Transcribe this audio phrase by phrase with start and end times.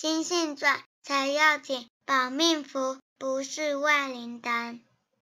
[0.00, 4.78] 心性转才要紧保命符不是万灵丹。